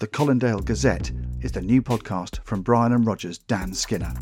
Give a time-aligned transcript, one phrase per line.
[0.00, 4.14] The Colindale Gazette is the new podcast from Brian and Roger's Dan Skinner.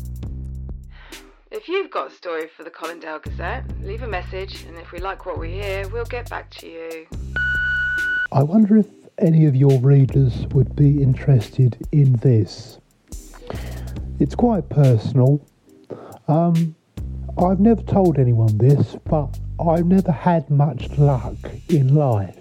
[1.51, 4.99] If you've got a story for the Colindale Gazette, leave a message, and if we
[4.99, 7.07] like what we hear, we'll get back to you.
[8.33, 8.87] I wonder if
[9.19, 12.79] any of your readers would be interested in this.
[14.19, 15.39] It's quite personal.
[16.27, 16.75] Um,
[17.37, 21.37] I've never told anyone this, but I've never had much luck
[21.69, 22.38] in life.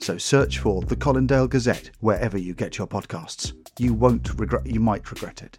[0.00, 3.52] So search for the Colindale Gazette wherever you get your podcasts.
[3.78, 4.66] You won't regret.
[4.66, 5.58] You might regret it.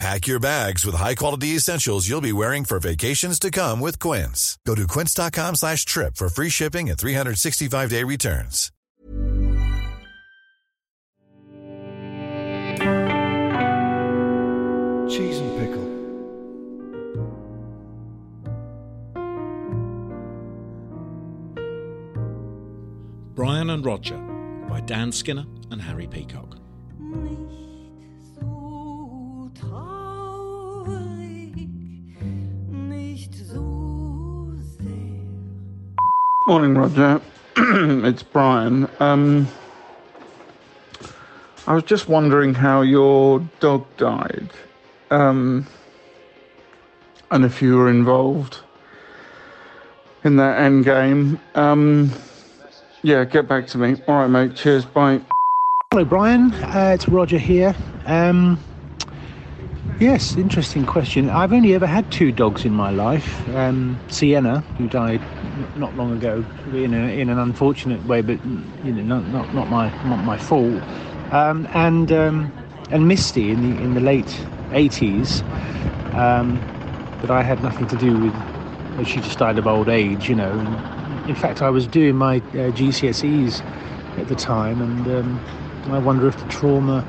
[0.00, 4.58] Pack your bags with high-quality essentials you'll be wearing for vacations to come with Quince.
[4.66, 8.72] Go to quince.com slash trip for free shipping and 365-day returns.
[15.10, 15.86] Cheese and pickle.
[23.34, 24.16] Brian and Roger
[24.66, 26.56] by Dan Skinner and Harry Peacock.
[36.50, 37.20] Morning, Roger.
[37.56, 38.88] it's Brian.
[38.98, 39.46] Um,
[41.68, 44.50] I was just wondering how your dog died,
[45.12, 45.64] um,
[47.30, 48.58] and if you were involved
[50.24, 51.38] in that end game.
[51.54, 52.10] Um,
[53.02, 54.02] yeah, get back to me.
[54.08, 54.56] All right, mate.
[54.56, 54.84] Cheers.
[54.84, 55.20] Bye.
[55.92, 56.52] Hello, Brian.
[56.54, 57.76] Uh, it's Roger here.
[58.06, 58.58] Um,
[60.00, 61.30] yes, interesting question.
[61.30, 63.48] I've only ever had two dogs in my life.
[63.50, 65.22] Um, Sienna, who died
[65.76, 68.44] not long ago in, a, in an unfortunate way, but
[68.84, 70.82] you know, not not, not my not my fault.
[71.32, 72.52] Um, and um,
[72.90, 75.44] and Misty in the in the late 80s.
[76.14, 76.66] Um,
[77.20, 79.06] but I had nothing to do with.
[79.06, 80.50] She just died of old age, you know.
[80.50, 83.62] And in fact, I was doing my uh, GCSEs
[84.18, 87.06] at the time, and um, I wonder if the trauma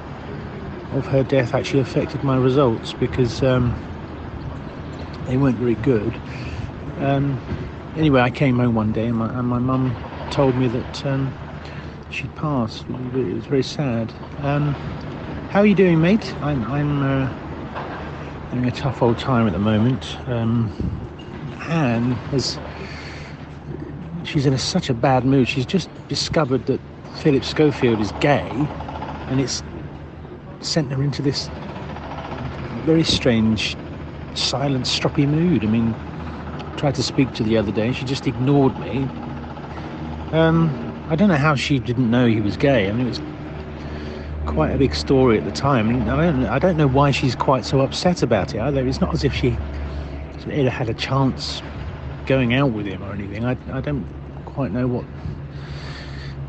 [0.93, 3.73] of her death actually affected my results because um,
[5.25, 6.13] they weren't very good.
[6.99, 7.39] Um,
[7.95, 9.95] anyway, I came home one day and my, mum
[10.31, 11.33] told me that um,
[12.09, 12.85] she'd passed.
[12.89, 14.13] It was very sad.
[14.39, 14.73] Um,
[15.49, 16.33] how are you doing, mate?
[16.41, 17.27] I'm, I'm uh,
[18.49, 20.17] having a tough old time at the moment.
[20.27, 20.71] Um,
[21.67, 22.59] Anne has.
[24.23, 25.47] She's in a, such a bad mood.
[25.47, 26.79] She's just discovered that
[27.17, 28.49] Philip Schofield is gay,
[29.29, 29.61] and it's
[30.61, 31.49] sent her into this
[32.85, 33.75] very strange,
[34.33, 35.63] silent, stroppy mood.
[35.63, 39.03] I mean, I tried to speak to the other day, she just ignored me.
[40.31, 42.89] Um, I don't know how she didn't know he was gay.
[42.89, 43.21] I mean, it was
[44.45, 45.89] quite a big story at the time.
[46.09, 48.87] I, don't, I don't know why she's quite so upset about it either.
[48.87, 49.51] It's not as if she
[50.45, 51.61] had had a chance
[52.25, 53.45] going out with him or anything.
[53.45, 54.05] I, I don't
[54.45, 55.05] quite know what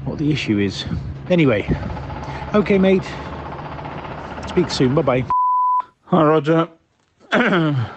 [0.05, 0.85] what the issue is.
[1.31, 1.69] Anyway,
[2.55, 3.05] okay, mate.
[4.53, 4.95] Speak soon.
[4.95, 5.25] Bye bye.
[6.05, 6.69] Hi, Roger.
[7.33, 7.89] well,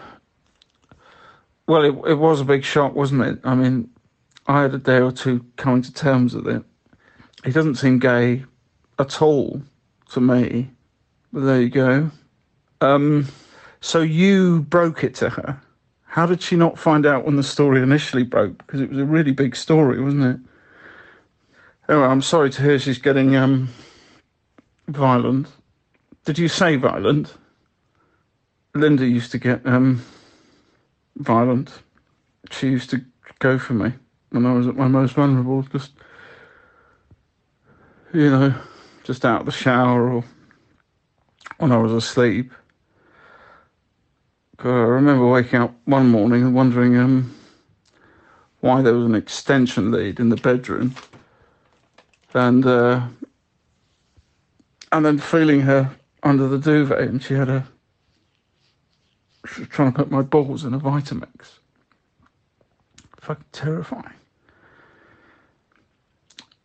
[1.68, 3.40] it, it was a big shock, wasn't it?
[3.44, 3.90] I mean,
[4.48, 6.64] I had a day or two coming to terms with it.
[7.44, 8.46] He doesn't seem gay
[9.00, 9.62] at all
[10.12, 10.70] to me.
[11.34, 12.09] But there you go.
[12.79, 13.28] Um,
[13.82, 15.62] so you broke it to her.
[16.06, 18.59] How did she not find out when the story initially broke?
[18.59, 20.40] Because it was a really big story, wasn't it?
[21.90, 23.68] Anyway, I'm sorry to hear she's getting um,
[24.88, 25.50] violent.
[26.26, 27.36] Did you say violent?
[28.74, 30.04] Linda used to get um,
[31.18, 31.72] violent.
[32.50, 33.06] She used to
[33.38, 33.94] go for me
[34.32, 35.92] when I was at my most vulnerable, just,
[38.12, 38.56] you know,
[39.04, 40.24] just out of the shower or
[41.60, 42.52] when I was asleep.
[44.58, 47.36] 'Cause I remember waking up one morning and wondering um,
[48.62, 50.96] why there was an extension lead in the bedroom.
[52.34, 53.06] And uh,
[54.92, 55.96] and then feeling her
[56.26, 57.66] under the duvet, and she had a
[59.48, 61.60] she was trying to put my balls in a Vitamix.
[63.22, 64.14] Fucking terrifying.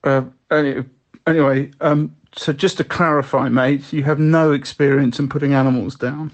[0.03, 0.83] Uh, any,
[1.27, 6.33] anyway, um, so just to clarify, mate, you have no experience in putting animals down.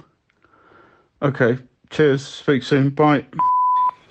[1.21, 1.59] Okay,
[1.91, 2.25] cheers.
[2.25, 2.91] Speak soon.
[2.91, 3.27] Bye.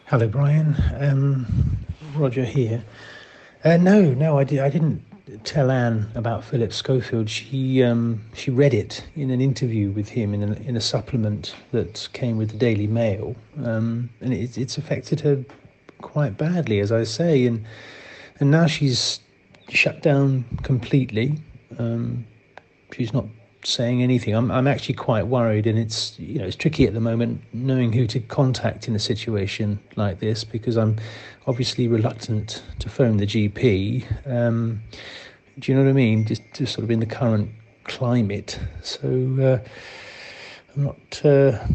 [0.08, 0.76] Hello, Brian.
[1.00, 1.78] Um,
[2.16, 2.84] Roger here.
[3.64, 5.04] Uh, no, no, I, did, I didn't
[5.44, 7.30] tell Anne about Philip Schofield.
[7.30, 11.56] She um, she read it in an interview with him in a, in a supplement
[11.72, 15.44] that came with the Daily Mail, um, and it, it's affected her
[16.02, 17.66] quite badly, as I say, and
[18.40, 19.20] and now she's
[19.70, 21.36] shut down completely.
[21.78, 22.26] Um,
[22.94, 23.26] she's not
[23.68, 24.34] saying anything.
[24.34, 27.92] I'm I'm actually quite worried, and it's you know it's tricky at the moment knowing
[27.92, 30.98] who to contact in a situation like this because I'm
[31.48, 34.06] obviously reluctant to phone the GP.
[34.30, 34.82] Um,
[35.60, 36.26] do you know what I mean?
[36.26, 37.50] Just, just sort of in the current
[37.86, 38.60] climate.
[38.82, 39.70] So uh,
[40.76, 41.26] I'm not.
[41.26, 41.66] Uh,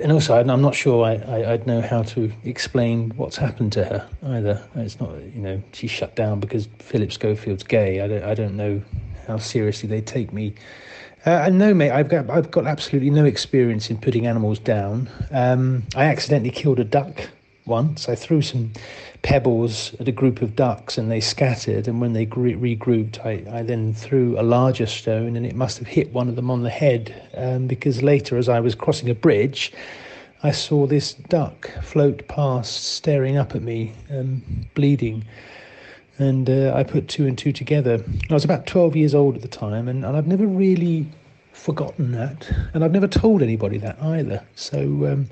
[0.00, 3.84] and also, I'm not sure I, I, would know how to explain what's happened to
[3.84, 4.62] her either.
[4.76, 8.00] It's not, you know, she's shut down because Philip Schofield's gay.
[8.00, 8.82] I don't, I don't know
[9.26, 10.54] how seriously they take me.
[11.26, 15.10] Uh, and no, mate, I've got, I've got absolutely no experience in putting animals down.
[15.30, 17.28] Um, I accidentally killed a duck
[17.68, 18.08] once.
[18.08, 18.72] I threw some
[19.22, 21.86] pebbles at a group of ducks and they scattered.
[21.86, 25.86] And when they regrouped, I, I then threw a larger stone and it must have
[25.86, 27.30] hit one of them on the head.
[27.36, 29.72] Um, because later, as I was crossing a bridge,
[30.42, 34.42] I saw this duck float past, staring up at me, um,
[34.74, 35.24] bleeding.
[36.18, 38.02] And uh, I put two and two together.
[38.30, 41.06] I was about 12 years old at the time, and, and I've never really
[41.52, 42.50] forgotten that.
[42.72, 44.44] And I've never told anybody that either.
[44.54, 45.28] So, um,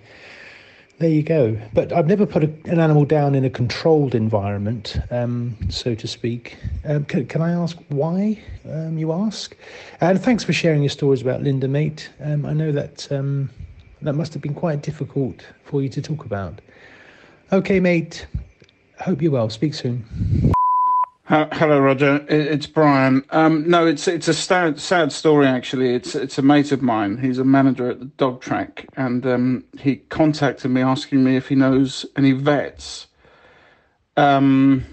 [0.99, 1.59] there you go.
[1.75, 6.07] But I've never put a, an animal down in a controlled environment, um, so to
[6.07, 6.57] speak.
[6.85, 9.57] Um, can, can, I ask why um, you ask?
[10.01, 12.11] And thanks for sharing your stories about Linda, mate.
[12.21, 13.51] Um, I know that um,
[14.03, 16.61] that must have been quite difficult for you to talk about.
[17.53, 18.27] Okay, mate.
[19.01, 19.51] Hope you're well.
[19.51, 20.55] Speak soon.
[21.29, 22.25] Hello, Roger.
[22.29, 23.25] It's Brian.
[23.31, 25.93] Um, no, it's it's a sad, sad story actually.
[25.93, 27.19] It's it's a mate of mine.
[27.19, 31.49] He's a manager at the dog track, and um, he contacted me asking me if
[31.49, 33.09] he knows any vets.
[34.17, 34.85] Um,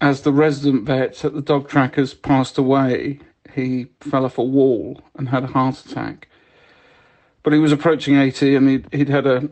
[0.00, 3.20] as the resident vet at the dog track has passed away,
[3.52, 6.26] he fell off a wall and had a heart attack.
[7.42, 9.50] But he was approaching eighty, and he'd he'd had a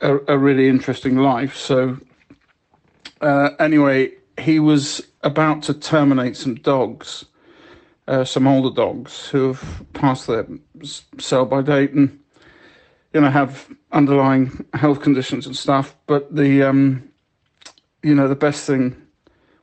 [0.00, 1.54] a, a really interesting life.
[1.54, 1.98] So
[3.20, 7.24] uh, anyway, he was about to terminate some dogs,
[8.08, 10.46] uh, some older dogs who have passed their
[11.18, 12.18] sell by date and
[13.12, 15.96] you know have underlying health conditions and stuff.
[16.06, 17.10] But the um,
[18.02, 18.94] you know the best thing,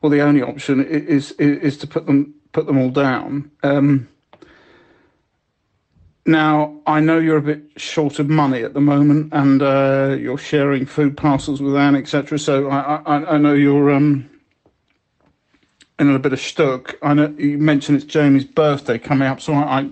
[0.02, 3.50] or the only option is is, is to put them put them all down.
[3.62, 4.08] Um,
[6.26, 10.38] now I know you're a bit short of money at the moment, and uh, you're
[10.38, 12.38] sharing food parcels with Anne, etc.
[12.38, 14.28] So I, I, I know you're um,
[16.08, 16.96] in a bit of stuck.
[17.02, 19.90] I know you mentioned it's Jamie's birthday coming up, so I I,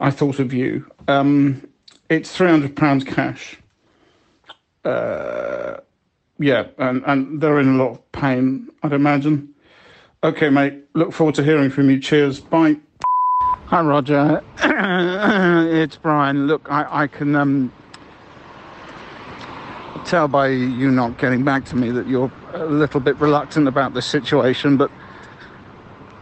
[0.00, 0.86] I thought of you.
[1.08, 1.66] Um,
[2.08, 3.58] it's three hundred pounds cash.
[4.84, 5.78] Uh,
[6.38, 9.54] yeah, and and they're in a lot of pain, I'd imagine.
[10.24, 10.84] Okay, mate.
[10.94, 12.00] Look forward to hearing from you.
[12.00, 12.40] Cheers.
[12.40, 12.76] Bye.
[13.66, 14.42] Hi, Roger.
[14.58, 16.46] it's Brian.
[16.46, 17.72] Look, I I can um
[20.04, 23.94] tell by you not getting back to me that you're a little bit reluctant about
[23.94, 24.90] this situation, but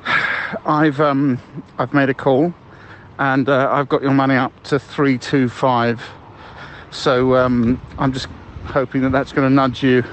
[0.66, 1.38] I've um,
[1.78, 2.54] I've made a call,
[3.18, 6.02] and uh, I've got your money up to three two five.
[6.90, 8.28] So um, I'm just
[8.64, 10.04] hoping that that's going to nudge you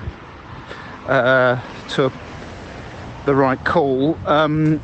[1.08, 2.12] uh, to
[3.26, 4.18] the right call.
[4.26, 4.82] Um,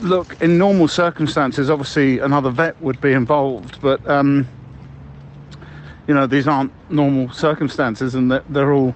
[0.00, 4.46] look, in normal circumstances, obviously another vet would be involved, but um,
[6.10, 8.92] you know these aren't normal circumstances and that they're all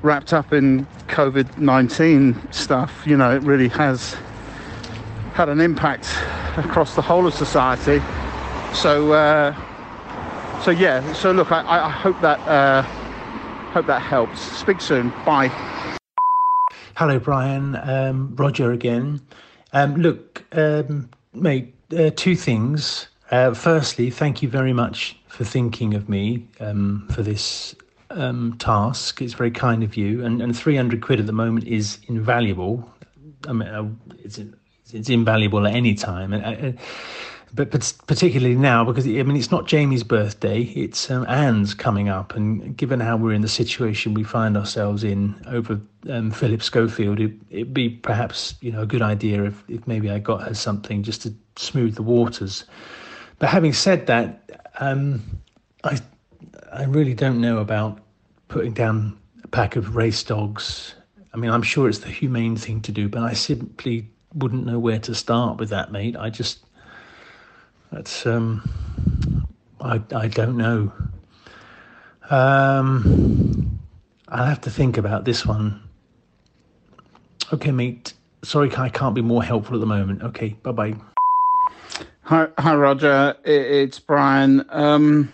[0.00, 3.02] wrapped up in COVID 19 stuff.
[3.04, 4.16] You know, it really has
[5.34, 6.08] had an impact
[6.56, 8.00] across the whole of society.
[8.72, 9.54] So, uh,
[10.62, 11.12] so yeah.
[11.12, 12.84] So look, I, I hope that uh,
[13.74, 14.40] hope that helps.
[14.40, 15.10] Speak soon.
[15.26, 15.48] Bye.
[16.96, 17.76] Hello, Brian.
[17.76, 19.20] Um, Roger again.
[19.74, 21.74] Um, look, um, mate.
[21.94, 23.08] Uh, two things.
[23.30, 27.74] Uh, firstly, thank you very much for thinking of me um, for this
[28.10, 29.22] um, task.
[29.22, 32.92] It's very kind of you, and, and 300 quid at the moment is invaluable.
[33.48, 33.88] I mean, uh,
[34.22, 34.40] it's
[34.92, 36.32] it's invaluable at any time.
[36.32, 36.80] And, uh,
[37.52, 42.08] but, but particularly now because I mean it's not Jamie's birthday, it's um, Anne's coming
[42.08, 46.62] up, and given how we're in the situation we find ourselves in over um, Philip
[46.62, 50.42] Schofield, it, it'd be perhaps you know a good idea if, if maybe I got
[50.42, 52.64] her something just to smooth the waters.
[53.40, 55.22] But having said that, um,
[55.82, 55.98] I
[56.72, 57.98] I really don't know about
[58.48, 60.94] putting down a pack of race dogs.
[61.32, 64.78] I mean, I'm sure it's the humane thing to do, but I simply wouldn't know
[64.78, 66.16] where to start with that, mate.
[66.16, 66.60] I just
[67.90, 68.62] that's um,
[69.80, 70.92] I I don't know.
[72.28, 73.80] Um,
[74.28, 75.80] I'll have to think about this one.
[77.54, 78.12] Okay, mate.
[78.42, 80.22] Sorry, I can't be more helpful at the moment.
[80.22, 80.94] Okay, bye bye.
[82.30, 83.34] Hi, hi, Roger.
[83.42, 84.64] It, it's Brian.
[84.68, 85.32] Um,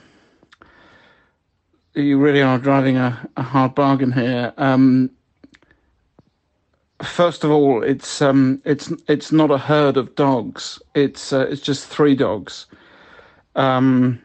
[1.92, 4.54] you really are driving a, a hard bargain here.
[4.56, 5.10] Um,
[7.02, 10.80] first of all, it's um, it's it's not a herd of dogs.
[10.94, 12.64] It's uh, it's just three dogs.
[13.56, 14.22] Um,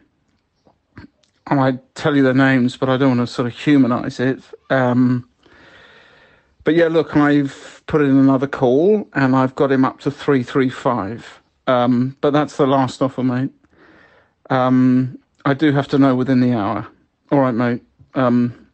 [1.48, 4.42] I might tell you their names, but I don't want to sort of humanize it.
[4.70, 5.28] Um,
[6.64, 10.42] but yeah, look, I've put in another call and I've got him up to three
[10.42, 11.41] three five.
[11.66, 13.50] Um, but that's the last offer, mate.
[14.50, 16.86] Um, I do have to know within the hour.
[17.30, 17.82] All right, mate.
[18.14, 18.68] Um,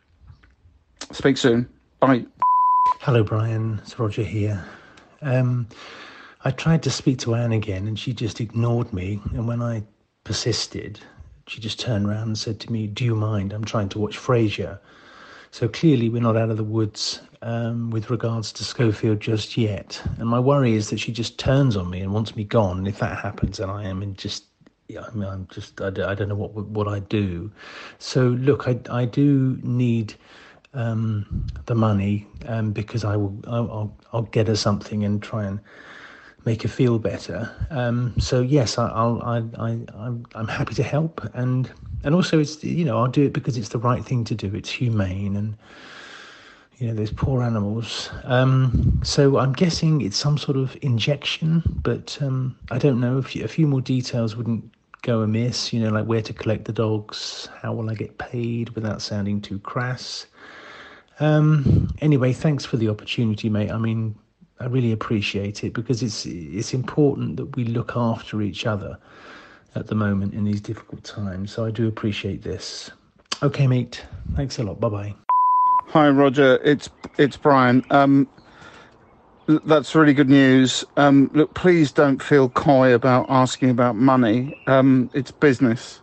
[1.12, 1.68] speak soon.
[2.00, 2.24] Bye.
[3.00, 3.80] Hello, Brian.
[3.82, 4.64] It's Roger here.
[5.22, 5.68] Um,
[6.44, 9.20] I tried to speak to Anne again, and she just ignored me.
[9.34, 9.82] And when I
[10.24, 11.00] persisted,
[11.46, 13.52] she just turned around and said to me, "Do you mind?
[13.52, 14.78] I'm trying to watch Frasier."
[15.50, 20.00] So clearly, we're not out of the woods um, with regards to Schofield just yet.
[20.18, 22.78] And my worry is that she just turns on me and wants me gone.
[22.78, 24.44] And if that happens, then I am in just
[24.88, 27.50] yeah, I mean, I'm just, I, don't- I don't know what what I do.
[27.98, 30.14] So look, I I do need
[30.74, 35.44] um, the money um, because I will, I'll, I'll I'll get her something and try
[35.44, 35.60] and
[36.44, 37.50] make her feel better.
[37.70, 41.70] Um, so yes, I, I'll I I I'm I'm happy to help and
[42.04, 44.54] and also it's you know I'll do it because it's the right thing to do.
[44.54, 45.56] It's humane and
[46.78, 48.10] you know those poor animals.
[48.24, 53.18] Um, so i'm guessing it's some sort of injection but um, i don't know.
[53.18, 54.64] If a few more details wouldn't
[55.02, 58.70] go amiss you know like where to collect the dogs how will i get paid
[58.70, 60.26] without sounding too crass?
[61.20, 63.70] Um, anyway thanks for the opportunity mate.
[63.70, 64.14] I mean
[64.60, 68.98] i really appreciate it because it's it's important that we look after each other
[69.74, 72.90] at the moment in these difficult times so i do appreciate this
[73.42, 75.14] okay mate thanks a lot bye bye
[75.92, 76.60] Hi, Roger.
[76.62, 77.82] It's it's Brian.
[77.88, 78.28] Um,
[79.46, 80.84] that's really good news.
[80.98, 84.54] Um, look, please don't feel coy about asking about money.
[84.66, 86.02] Um, it's business,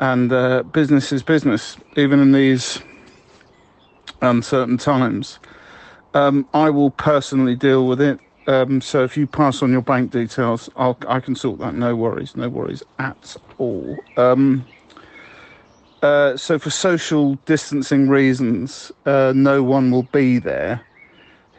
[0.00, 2.82] and uh, business is business, even in these
[4.20, 5.38] uncertain times.
[6.12, 8.20] Um, I will personally deal with it.
[8.50, 11.74] Um, so if you pass on your bank details, I'll I can sort that.
[11.74, 13.96] No worries, no worries at all.
[14.16, 14.66] Um,
[16.02, 20.80] uh, so for social distancing reasons, uh, no one will be there.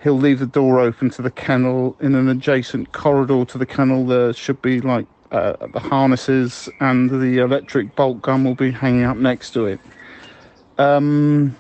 [0.04, 4.06] He'll leave the door open to the kennel in an adjacent corridor to the kennel.
[4.06, 9.06] There should be like uh, the harnesses and the electric bolt gun will be hanging
[9.06, 9.80] up next to it.
[10.78, 11.56] Um,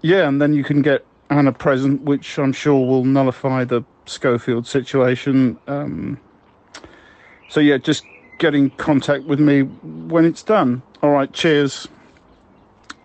[0.00, 4.66] yeah, and then you can get Anna present, which I'm sure will nullify the Schofield
[4.66, 5.58] situation.
[5.66, 6.18] Um,
[7.48, 8.04] so yeah, just
[8.38, 10.82] get in contact with me when it's done.
[11.02, 11.88] All right, cheers.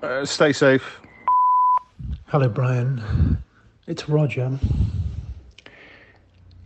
[0.02, 1.00] Uh, stay safe.
[2.28, 3.42] Hello, Brian.
[3.88, 4.60] It's Roger.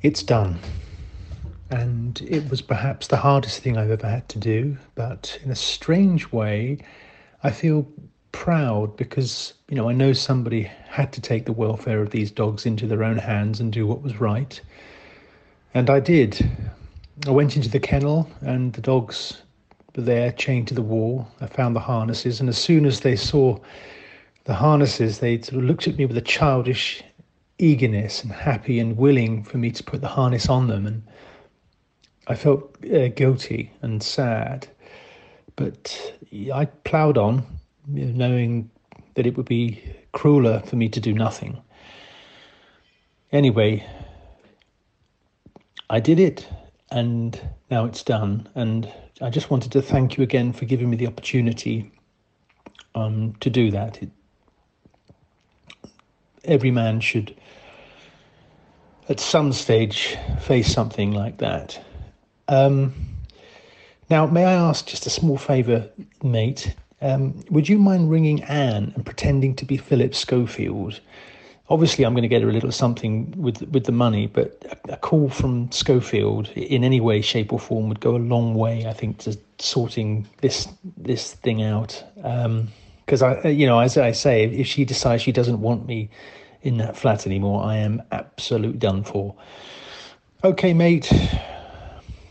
[0.01, 0.60] It's done.
[1.69, 5.55] And it was perhaps the hardest thing I've ever had to do, but in a
[5.55, 6.79] strange way,
[7.43, 7.88] I feel
[8.31, 12.65] proud because, you know, I know somebody had to take the welfare of these dogs
[12.65, 14.59] into their own hands and do what was right.
[15.74, 16.50] And I did.
[17.27, 19.41] I went into the kennel and the dogs
[19.95, 21.27] were there chained to the wall.
[21.41, 23.57] I found the harnesses, and as soon as they saw
[24.45, 27.03] the harnesses, they sort of looked at me with a childish
[27.57, 30.86] eagerness and happy and willing for me to put the harness on them.
[30.88, 31.03] And
[32.27, 34.67] I felt uh, guilty and sad,
[35.55, 36.13] but
[36.53, 37.45] I ploughed on,
[37.93, 38.69] you know, knowing
[39.15, 39.81] that it would be
[40.12, 41.62] crueler for me to do nothing.
[43.31, 43.86] Anyway,
[45.89, 46.48] I did it,
[46.91, 48.48] and now it's done.
[48.55, 48.91] And
[49.22, 51.91] I just wanted to thank you again for giving me the opportunity
[52.96, 54.01] um, to do that.
[54.01, 54.10] It,
[56.46, 57.36] every man should,
[59.10, 61.84] at some stage, face something like that.
[62.48, 62.93] Um,
[64.10, 65.88] now, may I ask just a small favour,
[66.24, 66.74] mate?
[67.01, 71.00] Um, would you mind ringing Anne and pretending to be Philip Schofield?
[71.70, 74.58] obviously I'm going to get her a little something with with the money, but
[74.89, 78.56] a, a, call from Schofield in any way, shape, or form would go a long
[78.56, 78.86] way.
[78.88, 82.03] I think to sorting this this thing out.
[82.15, 86.10] Because um, I, you know, as I say, if she decides she doesn't want me
[86.62, 89.36] in that flat anymore, I am absolute done for.
[90.44, 91.12] Okay, mate.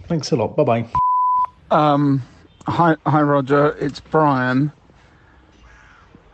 [0.06, 0.56] Thanks a lot.
[0.56, 0.86] Bye bye.
[1.70, 2.22] Um,
[2.68, 3.76] hi, hi, Roger.
[3.80, 4.72] It's Brian.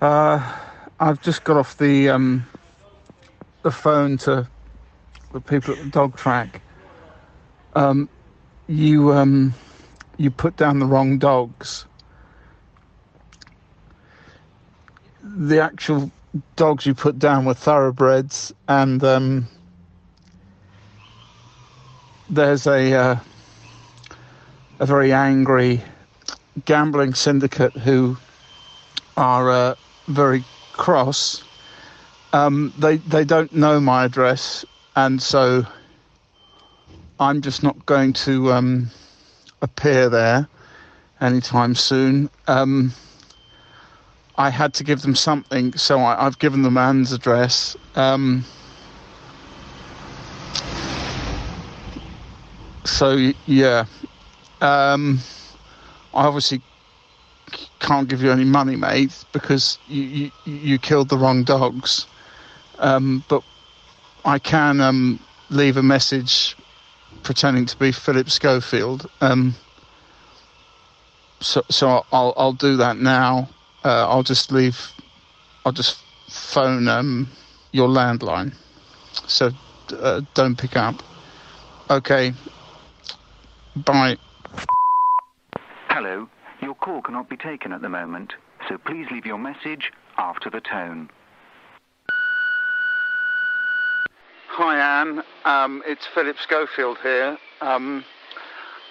[0.01, 0.57] Uh,
[0.99, 2.47] I've just got off the um,
[3.63, 4.49] the phone to
[5.33, 6.61] the people at the dog track.
[7.77, 8.09] Um,
[8.67, 9.55] you um,
[10.17, 11.87] you put down the wrong dogs.
[15.23, 16.11] The actual
[16.57, 19.47] dogs you put down were thoroughbreds, and um,
[22.29, 23.17] there's a uh,
[24.81, 25.83] a very angry
[26.65, 28.17] gambling syndicate who
[29.17, 29.75] are uh,
[30.09, 31.43] very cross.
[32.33, 34.65] Um, they they don't know my address,
[34.97, 35.65] and so
[37.21, 38.91] I'm just not going to um,
[39.63, 40.49] appear there
[41.21, 42.29] anytime soon.
[42.49, 42.93] Um,
[44.37, 47.77] I had to give them something, so I, have given them Anne's address.
[47.95, 48.45] Um,
[52.85, 53.85] so yeah,
[54.61, 55.21] um,
[56.15, 56.61] I obviously
[57.81, 60.03] can't give you any money, mate, because you
[60.45, 62.07] you, you killed the wrong dogs.
[62.79, 63.43] Um, but
[64.25, 66.57] I can um, leave a message
[67.23, 69.11] pretending to be Philip Schofield.
[69.21, 69.55] Um,
[71.41, 73.49] so so I'll I'll do that now.
[73.85, 74.93] Uh, I'll just leave.
[75.65, 77.29] I'll just phone um,
[77.73, 78.55] your landline.
[79.27, 79.51] So
[80.01, 81.03] uh, don't pick up.
[81.91, 82.33] Okay.
[83.77, 84.17] Bye.
[85.95, 86.29] Hello.
[86.61, 88.33] Your call cannot be taken at the moment,
[88.69, 91.09] so please leave your message after the tone.
[94.49, 95.23] Hi, Anne.
[95.45, 97.39] Um, it's Philip Schofield here.
[97.61, 98.05] Um,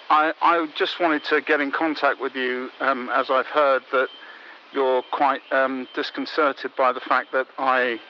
[0.08, 4.08] I, I, just wanted to get in contact with you um, as I've heard that
[4.72, 8.00] you're quite um, disconcerted by the fact that I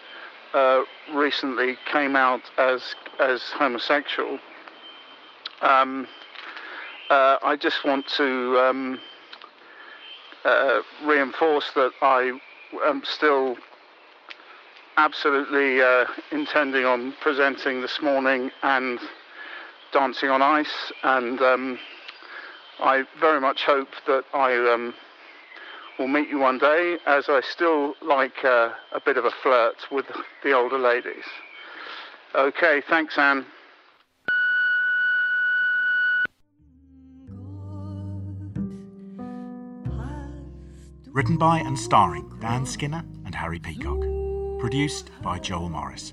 [0.53, 0.83] uh,
[1.13, 4.39] recently came out as as homosexual.
[5.63, 6.07] Um,
[7.11, 9.01] uh, I just want to um,
[10.45, 12.39] uh, reinforce that I
[12.85, 13.57] am still
[14.97, 18.99] absolutely uh, intending on presenting this morning and
[19.93, 21.79] dancing on ice, and um,
[22.81, 24.95] I very much hope that I um,
[25.99, 29.77] will meet you one day, as I still like uh, a bit of a flirt
[29.91, 30.07] with
[30.43, 31.25] the older ladies.
[32.35, 33.47] Okay, thanks, Anne.
[41.15, 44.01] Written by and starring Dan Skinner and Harry Peacock.
[44.59, 46.13] Produced by Joel Morris.